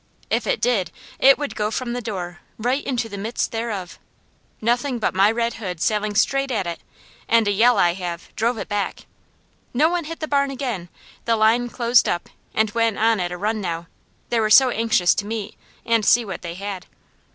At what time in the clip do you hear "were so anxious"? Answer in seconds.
14.39-15.13